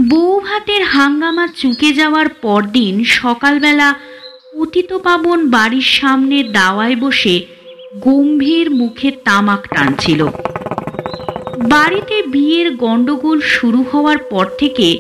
[0.09, 3.89] বউ ভাতের হাঙ্গামা চুকে যাওয়ার পরদিন সকালবেলা
[4.55, 7.37] পতিত পাবন বাড়ির সামনে দাওয়ায় বসে
[8.01, 10.21] গম্ভীর মুখে তামাক টানছিল।
[11.69, 14.99] বাড়িতে বিয়ের গণ্ডগোল শুরু হওয়ার পর থেকে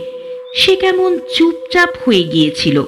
[0.55, 2.83] সে কেমন চুপচাপ হয়ে গিয়েছিল।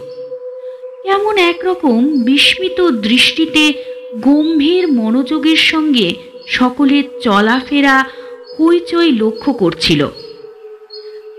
[1.03, 3.73] কেমন একরকম বিস্মিত দৃষ্টিতে
[4.21, 6.15] গম্ভীর মনোযোগের সঙ্গে
[6.47, 8.05] সকলের চলাফেরা
[8.59, 10.09] হইচই লক্ষ্য করছিল।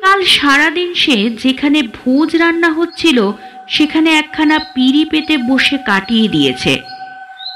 [0.01, 3.31] কাল সারাদিন সে যেখানে ভোজ রান্না হচ্ছিল,
[3.69, 6.79] সেখানে একখানা পিড়ি পেতে বসে কাটিয়ে দিয়েছে।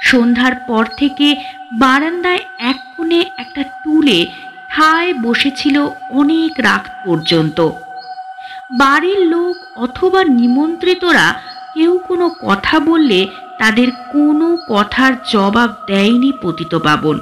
[0.03, 1.35] সন্ধ্যার পর থেকে
[1.79, 4.25] বারান্দায় এক কোণে একটা টুলে
[4.69, 7.69] ঠায় বসেছিল অনেক রাত পর্যন্ত।
[8.77, 11.41] বাড়ির লোক অথবা নিমন্ত্রিতরা
[11.73, 13.27] কেউ কোনো কথা বললে
[13.59, 17.19] তাদের কোনো কথার জবাব দেয়নি পতিত পতিতপাবন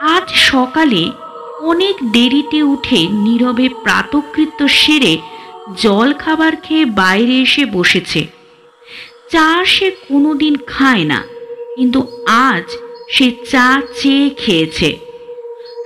[0.00, 1.10] আজ সকালে
[1.60, 5.18] অনেক দেরিতে উঠে নীরবে প্রাতকৃত্য সেরে
[5.82, 8.26] জল খাবার খেয়ে বাইরে এসে বসেছে।
[9.30, 11.22] চা সে কোনোদিন খায় না,
[11.76, 12.76] কিন্তু আজ
[13.10, 15.11] সে চা চেয়ে খেয়েছে।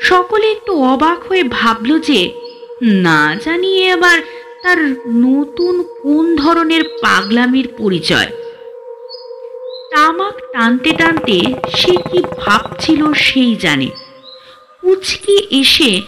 [0.00, 2.32] সকলে একটু অবাক হয়ে ভাবল যে,
[2.82, 4.20] না জানিয়ে আবার
[4.62, 8.26] তার নতুন কোন ধরনের পাগলামির পরিচয়।
[9.90, 11.40] তামাক টানতে টানতে
[11.76, 13.86] সে কি ভাবছিল সেই জানে।
[14.82, 16.00] পুচকি এসে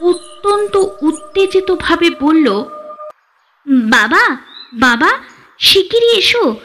[0.00, 2.64] অত্যন্ত উত্তেজিতভাবে বলল,
[3.90, 4.36] বাবা
[4.74, 5.18] বাবা,
[5.58, 6.56] শিগগিরই এসো,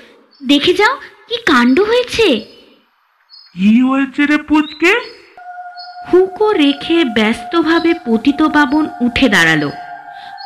[0.48, 0.96] দেখে যাও
[1.28, 2.40] কি কাণ্ড হয়েছে।
[3.56, 5.21] কি হয়েছে রে পুচকে?
[6.06, 9.64] হুকো রেখে ব্যস্তভাবে পতিত বাবন উঠে দাঁড়াল।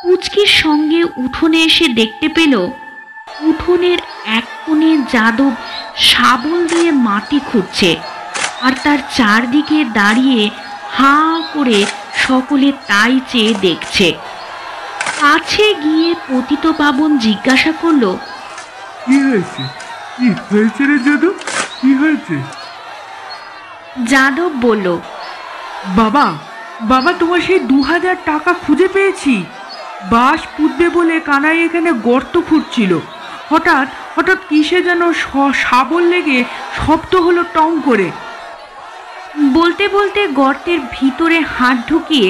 [0.02, 2.54] পুচকির সঙ্গে উঠোনে এসে দেখতে পেল
[3.42, 3.98] উঠোনের
[4.38, 5.52] এক কোণে যাদব
[6.00, 7.90] শাবল দিয়ে মাটি খুঁড়ছে
[8.62, 10.40] আর তার চারদিকে দাঁড়িয়ে
[10.90, 11.78] হাঁ করে
[12.16, 14.06] সকলে তাই চেয়ে দেখছে।
[15.20, 18.04] কাছে গিয়ে পতিত পাবন জিজ্ঞাসা করল
[19.06, 19.62] কি হয়েছে?
[20.16, 21.28] কি হয়েছে রে যদু
[21.80, 22.36] কি হয়েছে?
[24.04, 24.86] যাদব বলল
[25.94, 26.26] বাবা
[26.92, 29.34] বাবা তোমার সেই দু হাজার টাকা খুঁজে পেয়েছি।
[30.10, 32.92] বাস পুঁতবে বলে কানাই এখানে গর্ত খুঁড়ছিল।
[33.50, 35.02] হঠাৎ হঠাৎ কিসে যেন
[35.64, 36.44] শাবল লেগে
[36.78, 38.10] শব্দ হলো টং করে।
[39.56, 42.28] বলতে বলতে গর্তের ভিতরে হাত ঢুকিয়ে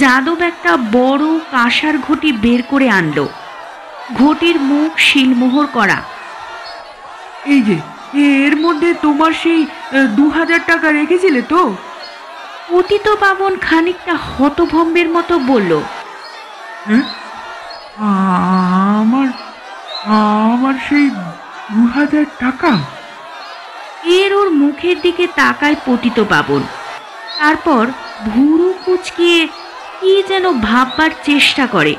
[0.00, 3.26] যাদব একটা বড় কাঁসার ঘটি বের করে আনলো।
[4.20, 5.98] ঘটির মুখ শিলমোহর করা।
[7.44, 7.76] এই যে
[8.44, 9.66] এর মধ্যে তোমার সেই
[10.16, 11.74] দু হাজার টাকা রেখেছিলে তো?
[12.68, 15.72] পতিত পাবন খানিকটা হতভম্বের মতো বলল
[19.00, 19.28] আমার
[20.50, 21.06] আমার সেই
[21.72, 22.72] দু হাজার টাকা?
[24.18, 26.62] এর ওর মুখের দিকে তাকায় পতিত পাবন।
[27.38, 27.84] তারপর
[28.26, 29.40] ভুরু কুচকিয়ে
[30.00, 31.94] কি যেন ভাববার চেষ্টা করে।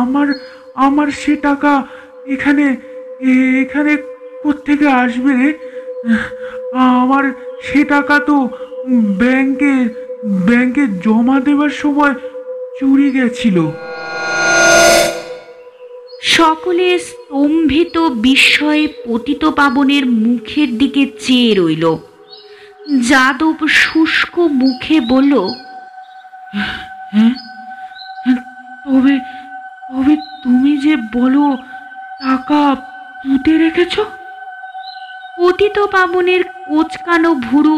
[0.00, 0.28] আমার
[0.86, 1.72] আমার সে টাকা
[2.34, 2.64] এখানে
[3.62, 3.92] এখানে
[4.42, 5.32] কোত্থেকে আসবে?
[5.36, 5.48] রে
[6.74, 8.48] আমার সে টাকা তো
[8.90, 9.88] ব্যাংকে
[10.24, 12.14] ব্যাংকে জমা দেওয়ার সময়
[12.80, 13.70] চুরি গেছিল।
[16.22, 21.96] সকলে স্তম্ভিত বিস্ময়ে পতিত পাবনের মুখের দিকে চেয়ে রইল।
[23.08, 25.48] যাদব শুষ্ক মুখে বলল
[27.12, 27.34] হ্যাঁ
[28.84, 29.18] তবে
[29.92, 31.56] তবে তুমি যে বলো
[32.20, 32.74] টাকা
[33.22, 34.04] পুঁতে রেখেছো?
[35.38, 37.76] পতিত পাবনের কোচকানো ভুরু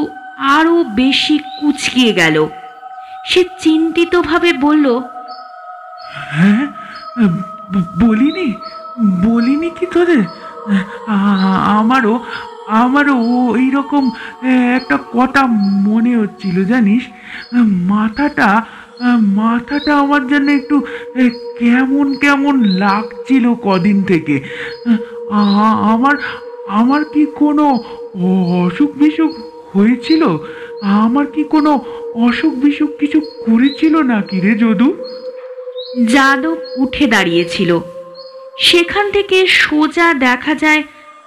[0.57, 2.37] আরও বেশি কুচকিয়ে গেল।
[3.31, 4.87] সে চিন্তিতভাবে বলল
[6.35, 6.65] হ্যাঁ?
[8.03, 8.49] বলিনি?
[9.25, 10.21] বলিনি কি তোদের
[11.79, 12.15] আমারও
[12.83, 13.15] আমারও
[13.55, 14.05] ওই রকম
[14.77, 15.43] একটা কথা
[15.89, 17.03] মনে হচ্ছিল, জানিস?
[17.93, 18.49] মাথাটা
[19.41, 20.77] মাথাটা আমার জন্য একটু
[21.61, 24.37] কেমন কেমন লাগছিল কদিন থেকে।
[25.93, 26.15] আমার
[26.71, 27.65] আমার কি কোনো
[28.67, 29.31] অসুখ বিসুখ
[29.77, 30.23] হয়েছিল?
[30.83, 31.73] আমার কি কোনো
[32.15, 34.89] অসুখ বিসুখ কিছু করেছিল নাকি রে যদু?
[36.05, 37.81] যাদব উঠে দাঁড়িয়েছিল।
[38.59, 40.83] সেখান থেকে সোজা দেখা যায়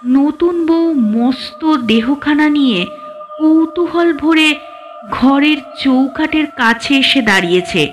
[0.05, 2.85] নতুন বউ মস্ত দেহখানা নিয়ে
[3.39, 4.55] কৌতূহল ভরে
[5.11, 7.87] ঘরের চৌকাটের কাছে এসে দাঁড়িয়েছে।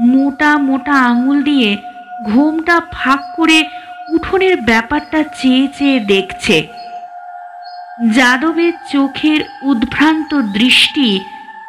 [0.00, 1.76] মোটা মোটা আঙুল দিয়ে
[2.24, 3.64] ঘোমটা ফাঁক করে
[4.08, 6.68] উঠোনের ব্যাপারটা চেয়ে চেয়ে দেখছে।
[8.12, 11.20] যাদবের চোখের উদ্ভ্রান্ত দৃষ্টি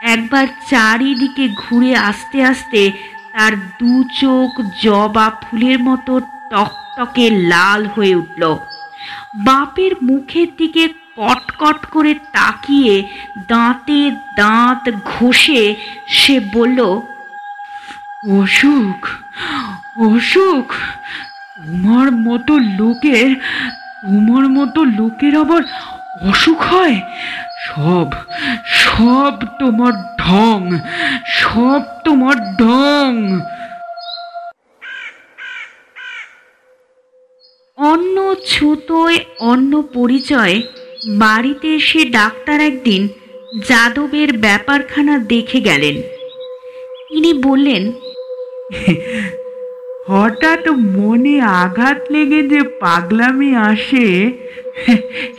[0.02, 2.92] একবার চারিদিকে ঘুরে আসতে আসতে
[3.34, 6.20] তার দু চোখ জবা ফুলের মতো
[6.50, 8.58] টকটকে লাল হয়ে উঠল।
[9.36, 13.04] বাপের মুখের দিকে কটকট করে তাকিয়ে
[13.48, 15.76] দাঁতে দাঁত ঘষে
[16.08, 17.02] সে বলল
[18.30, 19.08] অসুখ
[19.98, 20.74] অসুখ
[21.66, 23.36] তোমার মতো লোকের
[24.02, 25.64] তোমার মতো লোকের আবার
[26.30, 26.98] অসুখ হয়?
[27.68, 28.08] সব
[28.66, 30.60] সব তোমার ঢং,
[31.28, 33.10] সব তোমার ঢং।
[37.78, 40.62] অন্য ছুতোয় অন্য পরিচয়,
[41.18, 43.08] বাড়িতে এসে ডাক্তার একদিন
[43.70, 45.96] যাদবের ব্যাপারখানা দেখে গেলেন।
[47.10, 47.84] তিনি বললেন
[50.10, 50.64] হঠাৎ
[50.98, 54.08] মনে আঘাত লেগে যে পাগলামি আসে,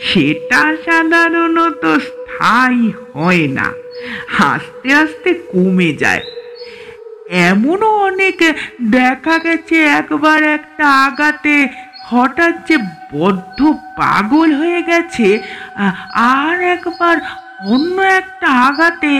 [0.07, 3.67] সেটা সাধারণত স্থায়ী হয় না,
[4.51, 6.23] আস্তে আস্তে কমে যায়।
[7.49, 8.37] এমনও অনেক
[8.97, 11.55] দেখা গেছে একবার একটা আঘাতে
[12.09, 12.77] হঠাৎ যে
[13.15, 13.59] বদ্ধ
[13.99, 15.27] পাগল হয়ে গেছে,
[16.37, 17.15] আর একবার
[17.73, 19.13] অন্য একটা আঘাতে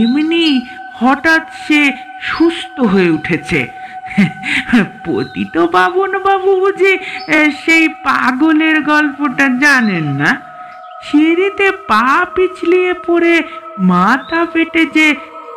[0.00, 0.44] এমনি
[1.00, 1.80] হঠাৎ সে
[2.30, 3.60] সুস্থ হয়ে উঠেছে।
[5.04, 6.92] পতিত পাবন বাবু বুঝি
[7.62, 10.30] সেই পাগলের গল্পটা জানেন না?
[11.06, 13.34] সিঁড়িতে পা পিছলিয়ে পড়ে
[13.92, 15.08] মাথা ফেটে যে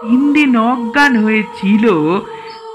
[0.02, 1.86] তিন দিন অজ্ঞান হয়েছিল,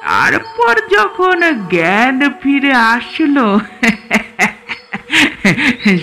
[0.04, 1.38] তারপর যখন
[1.72, 3.46] জ্ঞান ফিরে আসলো,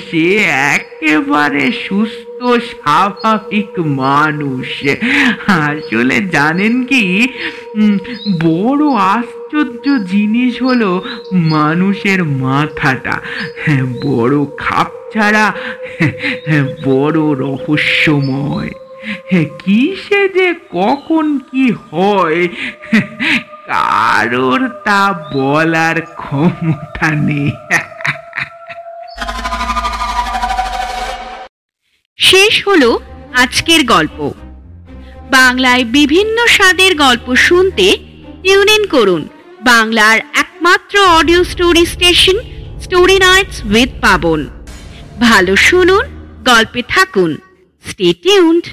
[0.06, 0.28] সে
[0.76, 2.40] একেবারে সুস্থ,
[2.70, 4.70] স্বাভাবিক মানুষ।
[5.66, 7.04] আসলে জানেন কি
[8.46, 8.84] বড়
[9.52, 10.90] আশ্চর্য জিনিস হলো
[11.54, 13.16] মানুষের মাথাটা।
[13.62, 15.46] হ্যাঁ বড় খাপ ছাড়া
[16.86, 18.72] বড় রহস্যময়।
[19.62, 22.42] কিসে যে কখন কি হয়,
[23.68, 25.02] কারোর তা
[25.34, 27.52] বলার ক্ষমতা নেই।
[32.20, 32.90] শেষ হলো
[33.38, 34.18] আজকের গল্প।
[35.32, 37.88] বাংলায় বিভিন্ন স্বাদের গল্প শুনতে
[38.44, 39.24] টিউন ইন করুন।
[39.62, 42.38] বাংলার একমাত্র audio story station
[42.82, 44.48] story nights with Pabon
[45.20, 46.06] ভালো শুনুন,
[46.46, 47.38] গল্পে থাকুন।
[47.90, 48.66] Stay tuned